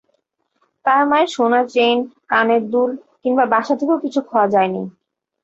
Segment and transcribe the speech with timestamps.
[0.85, 1.97] তাঁর মায়ের সোনার চেইন,
[2.29, 2.89] কানের দুল
[3.21, 4.83] কিংবা বাসা থেকেও কিছু খোয়া যায়নি।